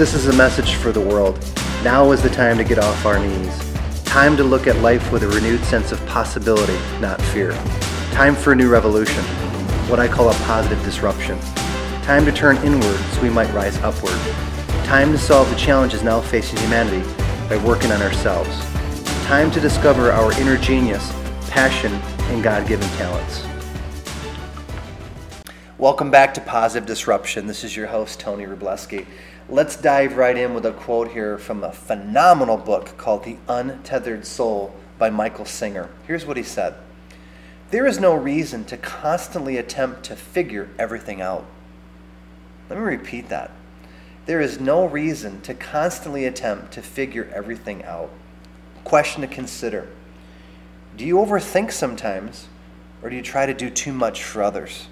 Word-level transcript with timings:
This 0.00 0.14
is 0.14 0.28
a 0.28 0.32
message 0.32 0.76
for 0.76 0.92
the 0.92 1.00
world. 1.02 1.38
Now 1.84 2.10
is 2.12 2.22
the 2.22 2.30
time 2.30 2.56
to 2.56 2.64
get 2.64 2.78
off 2.78 3.04
our 3.04 3.18
knees. 3.18 3.74
Time 4.06 4.34
to 4.38 4.42
look 4.42 4.66
at 4.66 4.76
life 4.76 5.12
with 5.12 5.24
a 5.24 5.28
renewed 5.28 5.62
sense 5.64 5.92
of 5.92 6.02
possibility, 6.06 6.78
not 7.00 7.20
fear. 7.20 7.52
Time 8.10 8.34
for 8.34 8.52
a 8.52 8.56
new 8.56 8.70
revolution, 8.70 9.22
what 9.90 10.00
I 10.00 10.08
call 10.08 10.30
a 10.30 10.34
positive 10.46 10.82
disruption. 10.84 11.38
Time 12.00 12.24
to 12.24 12.32
turn 12.32 12.56
inward 12.64 12.98
so 13.12 13.20
we 13.20 13.28
might 13.28 13.52
rise 13.52 13.76
upward. 13.80 14.18
Time 14.86 15.12
to 15.12 15.18
solve 15.18 15.50
the 15.50 15.56
challenges 15.56 16.02
now 16.02 16.22
facing 16.22 16.58
humanity 16.60 17.06
by 17.50 17.62
working 17.62 17.92
on 17.92 18.00
ourselves. 18.00 18.58
Time 19.26 19.50
to 19.50 19.60
discover 19.60 20.12
our 20.12 20.32
inner 20.40 20.56
genius, 20.56 21.12
passion, 21.50 21.92
and 22.32 22.42
God 22.42 22.66
given 22.66 22.88
talents. 22.96 23.44
Welcome 25.76 26.10
back 26.10 26.34
to 26.34 26.40
Positive 26.40 26.86
Disruption. 26.86 27.46
This 27.46 27.64
is 27.64 27.74
your 27.74 27.86
host, 27.86 28.20
Tony 28.20 28.44
Rubleski. 28.44 29.06
Let's 29.50 29.74
dive 29.74 30.16
right 30.16 30.36
in 30.36 30.54
with 30.54 30.64
a 30.64 30.70
quote 30.72 31.10
here 31.10 31.36
from 31.36 31.64
a 31.64 31.72
phenomenal 31.72 32.56
book 32.56 32.96
called 32.96 33.24
The 33.24 33.36
Untethered 33.48 34.24
Soul 34.24 34.72
by 34.96 35.10
Michael 35.10 35.44
Singer. 35.44 35.88
Here's 36.06 36.24
what 36.24 36.36
he 36.36 36.44
said 36.44 36.74
There 37.72 37.84
is 37.84 37.98
no 37.98 38.14
reason 38.14 38.64
to 38.66 38.76
constantly 38.76 39.56
attempt 39.56 40.04
to 40.04 40.14
figure 40.14 40.68
everything 40.78 41.20
out. 41.20 41.46
Let 42.68 42.78
me 42.78 42.84
repeat 42.84 43.28
that. 43.30 43.50
There 44.26 44.40
is 44.40 44.60
no 44.60 44.86
reason 44.86 45.40
to 45.40 45.54
constantly 45.54 46.26
attempt 46.26 46.70
to 46.74 46.82
figure 46.82 47.28
everything 47.34 47.82
out. 47.82 48.10
Question 48.84 49.22
to 49.22 49.26
consider 49.26 49.88
Do 50.96 51.04
you 51.04 51.16
overthink 51.16 51.72
sometimes, 51.72 52.46
or 53.02 53.10
do 53.10 53.16
you 53.16 53.22
try 53.22 53.46
to 53.46 53.54
do 53.54 53.68
too 53.68 53.92
much 53.92 54.22
for 54.22 54.44
others? 54.44 54.86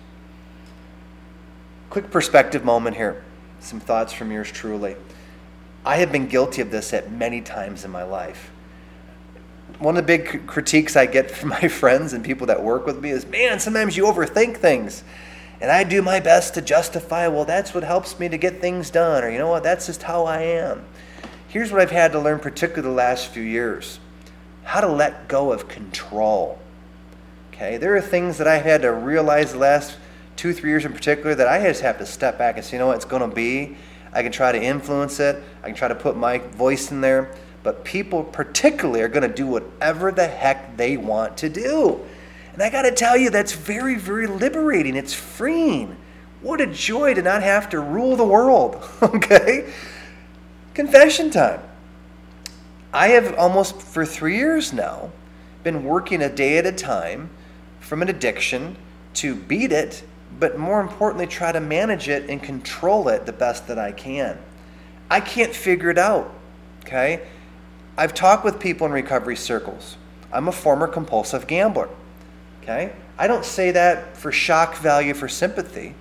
Quick 1.90 2.10
perspective 2.10 2.64
moment 2.64 2.96
here 2.96 3.22
some 3.60 3.80
thoughts 3.80 4.12
from 4.12 4.30
yours 4.30 4.50
truly. 4.50 4.96
I 5.84 5.96
have 5.96 6.12
been 6.12 6.26
guilty 6.26 6.62
of 6.62 6.70
this 6.70 6.92
at 6.92 7.10
many 7.10 7.40
times 7.40 7.84
in 7.84 7.90
my 7.90 8.02
life. 8.02 8.50
One 9.78 9.96
of 9.96 10.06
the 10.06 10.18
big 10.18 10.46
critiques 10.46 10.96
I 10.96 11.06
get 11.06 11.30
from 11.30 11.48
my 11.60 11.68
friends 11.68 12.12
and 12.12 12.24
people 12.24 12.46
that 12.48 12.62
work 12.62 12.86
with 12.86 13.00
me 13.00 13.10
is, 13.10 13.26
man, 13.26 13.60
sometimes 13.60 13.96
you 13.96 14.04
overthink 14.04 14.56
things. 14.56 15.04
And 15.60 15.70
I 15.70 15.82
do 15.82 16.02
my 16.02 16.20
best 16.20 16.54
to 16.54 16.62
justify, 16.62 17.26
well, 17.26 17.44
that's 17.44 17.74
what 17.74 17.82
helps 17.82 18.18
me 18.20 18.28
to 18.28 18.38
get 18.38 18.60
things 18.60 18.90
done, 18.90 19.24
or 19.24 19.30
you 19.30 19.38
know 19.38 19.48
what, 19.48 19.64
that's 19.64 19.86
just 19.86 20.04
how 20.04 20.24
I 20.24 20.42
am. 20.42 20.84
Here's 21.48 21.72
what 21.72 21.80
I've 21.80 21.90
had 21.90 22.12
to 22.12 22.20
learn, 22.20 22.38
particularly 22.38 22.88
the 22.88 22.94
last 22.94 23.28
few 23.28 23.42
years 23.42 23.98
how 24.68 24.82
to 24.82 24.88
let 24.88 25.28
go 25.28 25.50
of 25.50 25.66
control. 25.66 26.58
Okay, 27.50 27.78
there 27.78 27.96
are 27.96 28.02
things 28.02 28.36
that 28.36 28.46
I've 28.46 28.64
had 28.64 28.82
to 28.82 28.92
realize 28.92 29.52
the 29.52 29.58
last 29.58 29.96
two, 30.38 30.52
three 30.52 30.70
years 30.70 30.84
in 30.84 30.92
particular 30.92 31.34
that 31.34 31.48
I 31.48 31.60
just 31.64 31.82
have 31.82 31.98
to 31.98 32.06
step 32.06 32.38
back 32.38 32.56
and 32.56 32.64
say, 32.64 32.76
you 32.76 32.78
know 32.78 32.86
what, 32.86 32.96
it's 32.96 33.04
going 33.04 33.28
to 33.28 33.34
be. 33.34 33.76
I 34.12 34.22
can 34.22 34.32
try 34.32 34.52
to 34.52 34.62
influence 34.62 35.20
it, 35.20 35.42
I 35.62 35.66
can 35.66 35.74
try 35.74 35.88
to 35.88 35.94
put 35.94 36.16
my 36.16 36.38
voice 36.38 36.90
in 36.90 37.02
there, 37.02 37.34
but 37.62 37.84
people, 37.84 38.24
particularly, 38.24 39.02
are 39.02 39.08
going 39.08 39.28
to 39.28 39.34
do 39.34 39.46
whatever 39.46 40.10
the 40.12 40.26
heck 40.26 40.76
they 40.76 40.96
want 40.96 41.36
to 41.38 41.50
do. 41.50 42.00
And 42.54 42.62
I 42.62 42.70
got 42.70 42.82
to 42.82 42.92
tell 42.92 43.16
you, 43.16 43.30
that's 43.30 43.52
very, 43.52 43.96
very 43.96 44.26
liberating. 44.26 44.96
It's 44.96 45.12
freeing. 45.12 45.96
What 46.40 46.60
a 46.60 46.66
joy 46.66 47.14
to 47.14 47.22
not 47.22 47.42
have 47.42 47.68
to 47.70 47.80
rule 47.80 48.16
the 48.16 48.24
world, 48.24 48.82
okay? 49.02 49.72
Confession 50.72 51.30
time. 51.30 51.60
I 52.92 53.08
have 53.08 53.34
almost 53.34 53.82
for 53.82 54.06
three 54.06 54.36
years 54.36 54.72
now 54.72 55.10
been 55.64 55.84
working 55.84 56.22
a 56.22 56.32
day 56.32 56.58
at 56.58 56.64
a 56.64 56.72
time 56.72 57.28
from 57.80 58.02
an 58.02 58.08
addiction 58.08 58.76
to 59.14 59.34
beat 59.34 59.72
it 59.72 60.04
but 60.38 60.58
more 60.58 60.80
importantly, 60.80 61.26
try 61.26 61.52
to 61.52 61.60
manage 61.60 62.08
it 62.08 62.28
and 62.30 62.42
control 62.42 63.08
it 63.08 63.26
the 63.26 63.32
best 63.32 63.66
that 63.68 63.78
I 63.78 63.92
can. 63.92 64.38
I 65.10 65.20
can't 65.20 65.54
figure 65.54 65.90
it 65.90 65.98
out, 65.98 66.32
okay? 66.84 67.26
I've 67.96 68.14
talked 68.14 68.44
with 68.44 68.60
people 68.60 68.86
in 68.86 68.92
recovery 68.92 69.36
circles. 69.36 69.96
I'm 70.32 70.48
a 70.48 70.52
former 70.52 70.86
compulsive 70.86 71.46
gambler, 71.46 71.88
okay? 72.62 72.92
I 73.18 73.26
don't 73.26 73.44
say 73.44 73.72
that 73.72 74.16
for 74.16 74.30
shock 74.30 74.76
value, 74.76 75.14
for 75.14 75.28
sympathy, 75.28 75.94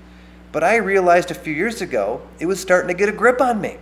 but 0.51 0.63
I 0.63 0.75
realized 0.77 1.31
a 1.31 1.35
few 1.35 1.53
years 1.53 1.81
ago 1.81 2.21
it 2.39 2.45
was 2.45 2.59
starting 2.59 2.89
to 2.89 2.93
get 2.93 3.09
a 3.09 3.13
grip 3.13 3.41
on 3.41 3.59
me. 3.59 3.77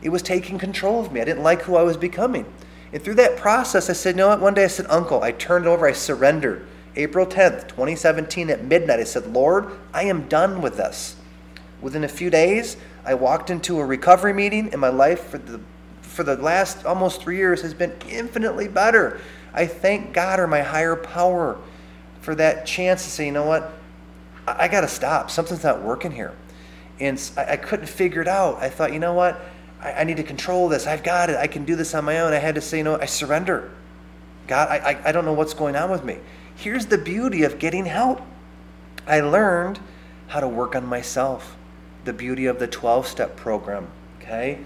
It 0.00 0.08
was 0.10 0.22
taking 0.22 0.58
control 0.58 1.00
of 1.00 1.12
me. 1.12 1.20
I 1.20 1.24
didn't 1.24 1.42
like 1.42 1.62
who 1.62 1.76
I 1.76 1.82
was 1.82 1.96
becoming. 1.96 2.46
And 2.92 3.02
through 3.02 3.16
that 3.16 3.36
process, 3.36 3.90
I 3.90 3.92
said, 3.92 4.14
you 4.14 4.18
know 4.18 4.28
what? 4.28 4.40
One 4.40 4.54
day 4.54 4.64
I 4.64 4.68
said, 4.68 4.86
Uncle, 4.88 5.22
I 5.22 5.32
turned 5.32 5.66
over, 5.66 5.86
I 5.86 5.92
surrendered. 5.92 6.66
April 6.96 7.26
10th, 7.26 7.68
2017, 7.68 8.50
at 8.50 8.64
midnight, 8.64 9.00
I 9.00 9.04
said, 9.04 9.32
Lord, 9.32 9.70
I 9.92 10.04
am 10.04 10.28
done 10.28 10.62
with 10.62 10.76
this. 10.76 11.16
Within 11.80 12.04
a 12.04 12.08
few 12.08 12.30
days, 12.30 12.76
I 13.04 13.14
walked 13.14 13.50
into 13.50 13.78
a 13.78 13.84
recovery 13.84 14.32
meeting, 14.32 14.70
and 14.72 14.80
my 14.80 14.88
life 14.88 15.28
for 15.28 15.38
the, 15.38 15.60
for 16.02 16.24
the 16.24 16.36
last 16.36 16.84
almost 16.84 17.22
three 17.22 17.36
years 17.36 17.62
has 17.62 17.74
been 17.74 17.94
infinitely 18.08 18.68
better. 18.68 19.20
I 19.54 19.66
thank 19.66 20.12
God 20.12 20.40
or 20.40 20.46
my 20.46 20.62
higher 20.62 20.96
power 20.96 21.58
for 22.20 22.34
that 22.34 22.66
chance 22.66 23.04
to 23.04 23.10
say, 23.10 23.26
you 23.26 23.32
know 23.32 23.46
what? 23.46 23.72
I, 24.46 24.64
I 24.64 24.68
got 24.68 24.82
to 24.82 24.88
stop. 24.88 25.30
Something's 25.30 25.64
not 25.64 25.82
working 25.82 26.12
here. 26.12 26.34
And 27.00 27.18
I, 27.36 27.52
I, 27.52 27.56
couldn't 27.56 27.88
figure 27.88 28.20
it 28.20 28.28
out. 28.28 28.56
I 28.56 28.68
thought, 28.68 28.92
you 28.92 28.98
know 28.98 29.14
what? 29.14 29.40
I, 29.80 29.92
I, 29.92 30.04
need 30.04 30.16
to 30.16 30.24
control 30.24 30.68
this. 30.68 30.86
I've 30.86 31.04
got 31.04 31.30
it. 31.30 31.36
I 31.36 31.46
can 31.46 31.64
do 31.64 31.76
this 31.76 31.94
on 31.94 32.04
my 32.04 32.20
own. 32.20 32.32
I 32.32 32.38
had 32.38 32.56
to 32.56 32.60
say, 32.60 32.78
you 32.78 32.84
know, 32.84 32.98
I 33.00 33.06
surrender. 33.06 33.70
God, 34.48 34.68
I, 34.68 34.92
I, 34.92 35.08
I 35.08 35.12
don't 35.12 35.24
know 35.24 35.32
what's 35.32 35.54
going 35.54 35.76
on 35.76 35.90
with 35.90 36.04
me. 36.04 36.18
Here's 36.58 36.86
the 36.86 36.98
beauty 36.98 37.44
of 37.44 37.60
getting 37.60 37.84
help 37.84 38.20
I 39.06 39.20
learned 39.20 39.78
how 40.26 40.40
to 40.40 40.48
work 40.48 40.74
on 40.74 40.84
myself. 40.84 41.56
The 42.04 42.12
beauty 42.12 42.46
of 42.46 42.58
the 42.58 42.66
12 42.66 43.06
step 43.06 43.36
program, 43.36 43.86
okay? 44.20 44.58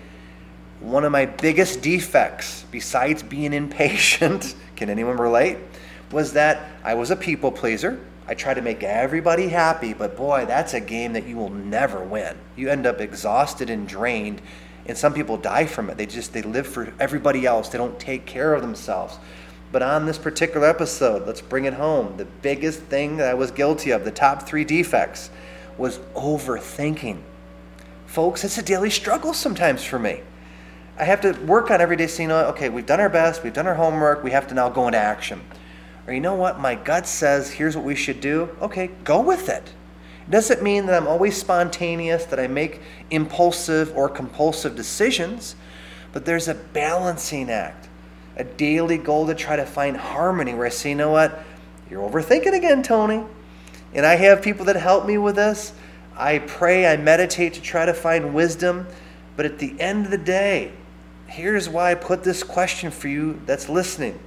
One 0.80 1.04
of 1.04 1.12
my 1.12 1.26
biggest 1.26 1.82
defects, 1.82 2.64
besides 2.70 3.22
being 3.22 3.52
impatient, 3.52 4.54
can 4.74 4.88
anyone 4.88 5.18
relate? 5.18 5.58
Was 6.10 6.32
that 6.32 6.66
I 6.82 6.94
was 6.94 7.10
a 7.10 7.16
people 7.16 7.52
pleaser. 7.52 8.00
I 8.26 8.32
try 8.34 8.54
to 8.54 8.62
make 8.62 8.82
everybody 8.82 9.48
happy, 9.48 9.92
but 9.92 10.16
boy, 10.16 10.46
that's 10.46 10.72
a 10.72 10.80
game 10.80 11.12
that 11.12 11.26
you 11.26 11.36
will 11.36 11.50
never 11.50 12.02
win. 12.02 12.38
You 12.56 12.70
end 12.70 12.86
up 12.86 13.02
exhausted 13.02 13.68
and 13.68 13.86
drained, 13.86 14.40
and 14.86 14.96
some 14.96 15.12
people 15.12 15.36
die 15.36 15.66
from 15.66 15.90
it. 15.90 15.98
They 15.98 16.06
just 16.06 16.32
they 16.32 16.40
live 16.40 16.66
for 16.66 16.90
everybody 16.98 17.44
else. 17.44 17.68
They 17.68 17.76
don't 17.76 18.00
take 18.00 18.24
care 18.24 18.54
of 18.54 18.62
themselves. 18.62 19.18
But 19.72 19.82
on 19.82 20.04
this 20.04 20.18
particular 20.18 20.68
episode, 20.68 21.26
let's 21.26 21.40
bring 21.40 21.64
it 21.64 21.72
home. 21.72 22.18
The 22.18 22.26
biggest 22.26 22.80
thing 22.80 23.16
that 23.16 23.28
I 23.28 23.34
was 23.34 23.50
guilty 23.50 23.90
of, 23.90 24.04
the 24.04 24.10
top 24.10 24.42
three 24.42 24.64
defects, 24.64 25.30
was 25.78 25.98
overthinking. 26.14 27.22
Folks, 28.04 28.44
it's 28.44 28.58
a 28.58 28.62
daily 28.62 28.90
struggle 28.90 29.32
sometimes 29.32 29.82
for 29.82 29.98
me. 29.98 30.20
I 30.98 31.04
have 31.04 31.22
to 31.22 31.32
work 31.46 31.70
on 31.70 31.80
every 31.80 31.96
day 31.96 32.06
saying, 32.06 32.30
uh, 32.30 32.50
okay, 32.50 32.68
we've 32.68 32.84
done 32.84 33.00
our 33.00 33.08
best, 33.08 33.42
we've 33.42 33.54
done 33.54 33.66
our 33.66 33.74
homework, 33.74 34.22
we 34.22 34.30
have 34.32 34.46
to 34.48 34.54
now 34.54 34.68
go 34.68 34.86
into 34.86 34.98
action. 34.98 35.40
Or 36.06 36.12
you 36.12 36.20
know 36.20 36.34
what, 36.34 36.60
my 36.60 36.74
gut 36.74 37.06
says, 37.06 37.50
here's 37.50 37.74
what 37.74 37.86
we 37.86 37.94
should 37.94 38.20
do. 38.20 38.54
Okay, 38.60 38.90
go 39.04 39.22
with 39.22 39.48
it. 39.48 39.72
It 40.26 40.30
doesn't 40.30 40.62
mean 40.62 40.84
that 40.86 41.00
I'm 41.00 41.08
always 41.08 41.34
spontaneous, 41.34 42.26
that 42.26 42.38
I 42.38 42.46
make 42.46 42.82
impulsive 43.10 43.96
or 43.96 44.10
compulsive 44.10 44.76
decisions, 44.76 45.56
but 46.12 46.26
there's 46.26 46.48
a 46.48 46.54
balancing 46.54 47.48
act 47.48 47.88
a 48.36 48.44
daily 48.44 48.98
goal 48.98 49.26
to 49.26 49.34
try 49.34 49.56
to 49.56 49.66
find 49.66 49.96
harmony 49.96 50.54
where 50.54 50.66
I 50.66 50.70
say, 50.70 50.90
you 50.90 50.94
know 50.94 51.10
what? 51.10 51.44
You're 51.90 52.08
overthinking 52.08 52.54
again, 52.54 52.82
Tony. 52.82 53.24
And 53.94 54.06
I 54.06 54.14
have 54.14 54.42
people 54.42 54.64
that 54.66 54.76
help 54.76 55.06
me 55.06 55.18
with 55.18 55.36
this. 55.36 55.72
I 56.16 56.38
pray, 56.38 56.86
I 56.86 56.96
meditate 56.96 57.54
to 57.54 57.62
try 57.62 57.84
to 57.84 57.94
find 57.94 58.34
wisdom. 58.34 58.86
But 59.36 59.46
at 59.46 59.58
the 59.58 59.78
end 59.80 60.06
of 60.06 60.10
the 60.10 60.18
day, 60.18 60.72
here's 61.26 61.68
why 61.68 61.92
I 61.92 61.94
put 61.94 62.24
this 62.24 62.42
question 62.42 62.90
for 62.90 63.08
you 63.08 63.40
that's 63.46 63.68
listening 63.68 64.18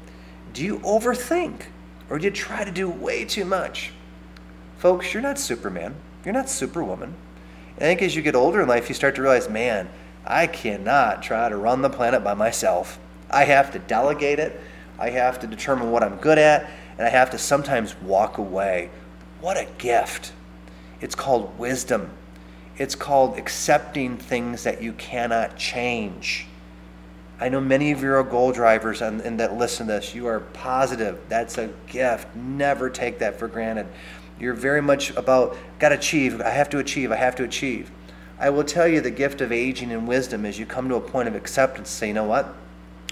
Do 0.54 0.64
you 0.64 0.80
overthink? 0.80 1.64
Or 2.10 2.20
do 2.20 2.26
you 2.26 2.32
try 2.32 2.64
to 2.64 2.72
do 2.72 2.88
way 2.88 3.26
too 3.26 3.46
much? 3.46 3.92
Folks, 4.78 5.14
you're 5.14 5.24
not 5.24 5.40
Superman. 5.40 5.96
You're 6.24 6.34
not 6.34 6.50
Superwoman. 6.50 7.16
I 7.78 7.80
think 7.80 8.02
as 8.02 8.16
you 8.16 8.22
get 8.22 8.36
older 8.36 8.62
in 8.62 8.68
life, 8.68 8.88
you 8.88 8.96
start 8.96 9.16
to 9.16 9.22
realize, 9.22 9.50
man, 9.50 9.90
I 10.26 10.48
cannot 10.48 11.24
try 11.24 11.50
to 11.50 11.58
run 11.58 11.82
the 11.82 11.90
planet 11.90 12.24
by 12.24 12.36
myself. 12.36 13.00
I 13.30 13.46
have 13.46 13.72
to 13.72 13.80
delegate 13.80 14.40
it. 14.40 14.60
I 14.98 15.10
have 15.10 15.40
to 15.40 15.48
determine 15.48 15.92
what 15.92 16.04
I'm 16.04 16.18
good 16.18 16.38
at, 16.38 16.70
and 16.98 17.06
I 17.06 17.10
have 17.10 17.32
to 17.32 17.38
sometimes 17.38 17.96
walk 18.02 18.38
away. 18.38 18.90
What 19.42 19.58
a 19.58 19.68
gift! 19.78 20.32
It's 21.02 21.16
called 21.16 21.58
wisdom. 21.60 22.10
It's 22.78 22.96
called 22.96 23.38
accepting 23.38 24.18
things 24.18 24.64
that 24.64 24.82
you 24.82 24.94
cannot 24.94 25.58
change. 25.58 26.48
I 27.40 27.50
know 27.50 27.60
many 27.60 27.92
of 27.92 28.02
you 28.02 28.14
are 28.14 28.24
goal 28.24 28.54
drivers 28.54 29.02
and, 29.02 29.20
and 29.22 29.40
that 29.40 29.58
listen 29.58 29.88
to 29.88 29.94
this. 29.94 30.16
You 30.16 30.28
are 30.28 30.40
positive. 30.40 31.20
That's 31.28 31.58
a 31.58 31.70
gift. 31.88 32.34
Never 32.36 32.90
take 32.90 33.20
that 33.20 33.38
for 33.38 33.48
granted. 33.48 33.88
You're 34.40 34.54
very 34.54 34.82
much 34.82 35.12
about, 35.12 35.58
got 35.80 35.90
to 35.90 35.96
achieve. 35.96 36.42
I 36.42 36.50
have 36.50 36.70
to 36.70 36.80
achieve. 36.80 37.12
I 37.12 37.18
have 37.18 37.36
to 37.36 37.44
achieve. 37.44 37.92
I 38.40 38.50
will 38.50 38.64
tell 38.64 38.88
you 38.88 39.02
the 39.02 39.12
gift 39.12 39.42
of 39.42 39.52
aging 39.52 39.92
and 39.92 40.08
wisdom 40.08 40.46
is 40.46 40.60
you 40.60 40.66
come 40.66 40.90
to 40.90 40.96
a 40.96 41.02
point 41.02 41.28
of 41.28 41.36
acceptance, 41.36 41.90
say, 41.90 42.10
you 42.10 42.14
know 42.14 42.26
what? 42.26 42.54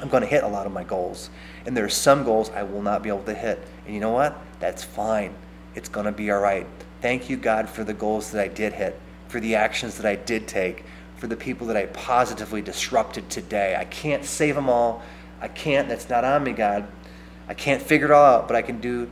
I'm 0.04 0.10
going 0.10 0.22
to 0.22 0.28
hit 0.28 0.44
a 0.44 0.48
lot 0.48 0.66
of 0.66 0.74
my 0.74 0.84
goals. 0.84 1.30
And 1.66 1.78
there 1.78 1.86
are 1.86 1.90
some 1.90 2.26
goals 2.26 2.50
I 2.50 2.64
will 2.64 2.82
not 2.82 3.04
be 3.04 3.08
able 3.08 3.24
to 3.24 3.34
hit. 3.34 3.66
And 3.86 3.94
you 3.94 4.02
know 4.02 4.12
what? 4.12 4.38
That's 4.60 4.84
fine. 4.84 5.34
It's 5.76 5.88
going 5.88 6.08
to 6.08 6.12
be 6.12 6.30
all 6.30 6.42
right. 6.42 6.68
Thank 7.02 7.30
you, 7.30 7.38
God, 7.38 7.70
for 7.70 7.86
the 7.86 7.94
goals 7.94 8.32
that 8.32 8.44
I 8.44 8.50
did 8.50 8.74
hit, 8.74 9.00
for 9.30 9.40
the 9.40 9.56
actions 9.56 9.96
that 9.96 10.06
I 10.06 10.16
did 10.16 10.46
take, 10.46 10.84
for 11.16 11.28
the 11.28 11.38
people 11.38 11.68
that 11.68 11.78
I 11.78 11.86
positively 11.86 12.62
disrupted 12.62 13.30
today. 13.30 13.78
I 13.80 13.86
can't 13.86 14.26
save 14.26 14.56
them 14.56 14.70
all. 14.70 15.02
I 15.40 15.48
can't. 15.48 15.88
That's 15.88 16.10
not 16.10 16.26
on 16.26 16.44
me, 16.44 16.52
God. 16.52 16.86
I 17.48 17.54
can't 17.54 17.82
figure 17.82 18.08
it 18.08 18.12
all 18.12 18.26
out, 18.26 18.48
but 18.50 18.58
I 18.58 18.62
can 18.62 18.82
do 18.82 19.10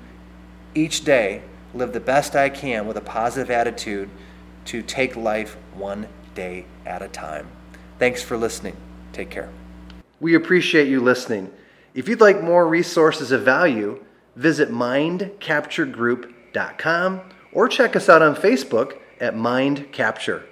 each 0.76 1.06
day, 1.06 1.42
live 1.74 1.94
the 1.94 2.02
best 2.02 2.36
I 2.36 2.50
can 2.50 2.86
with 2.86 2.98
a 2.98 3.02
positive 3.02 3.50
attitude 3.50 4.10
to 4.66 4.82
take 4.82 5.16
life 5.16 5.56
one 5.74 6.10
day 6.36 6.66
at 6.86 7.02
a 7.02 7.08
time. 7.08 7.48
Thanks 7.98 8.22
for 8.22 8.36
listening. 8.36 8.76
Take 9.14 9.30
care. 9.30 9.50
We 10.22 10.36
appreciate 10.36 10.88
you 10.88 11.02
listening. 11.02 11.52
If 11.96 12.08
you'd 12.08 12.22
like 12.22 12.44
more 12.44 12.68
resources 12.68 13.32
of 13.32 13.42
value, 13.42 14.06
visit 14.36 14.70
mindcapturegroup.com 14.70 17.22
or 17.52 17.68
check 17.68 17.96
us 17.96 18.08
out 18.08 18.22
on 18.22 18.36
Facebook 18.36 19.00
at 19.20 19.36
Mind 19.36 19.92
Capture. 19.92 20.46